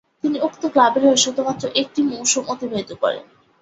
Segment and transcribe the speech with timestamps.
[0.23, 3.23] তিনি উক্ত ক্লাবের হয়ে শুধুমাত্র একটি মৌসুম অতিবাহিত করেন।